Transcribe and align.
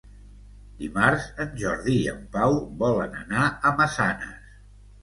Dimarts 0.79 1.27
en 1.45 1.53
Jordi 1.65 1.99
i 1.99 2.09
en 2.15 2.25
Pau 2.39 2.59
volen 2.83 3.17
anar 3.23 3.47
a 3.73 3.77
Massanes. 3.81 4.55